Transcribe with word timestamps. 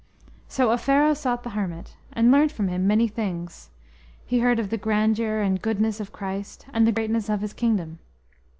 So 0.47 0.71
Offero 0.71 1.13
sought 1.15 1.43
the 1.43 1.51
hermit, 1.51 1.95
and 2.11 2.31
learnt 2.31 2.51
from 2.51 2.69
him 2.69 2.87
many 2.87 3.07
things. 3.07 3.69
He 4.25 4.39
heard 4.39 4.57
of 4.57 4.71
the 4.71 4.77
grandeur 4.79 5.41
and 5.41 5.61
goodness 5.61 5.99
of 5.99 6.11
Christ, 6.11 6.65
and 6.73 6.87
of 6.87 6.87
the 6.95 6.99
greatness 6.99 7.29
of 7.29 7.41
His 7.41 7.53
Kingdom. 7.53 7.99